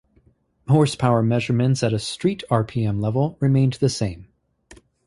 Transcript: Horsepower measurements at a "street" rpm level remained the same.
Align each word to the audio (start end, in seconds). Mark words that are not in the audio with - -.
Horsepower 0.67 1.21
measurements 1.21 1.83
at 1.83 1.93
a 1.93 1.99
"street" 1.99 2.43
rpm 2.49 2.99
level 2.99 3.37
remained 3.39 3.73
the 3.73 3.87
same. 3.87 4.29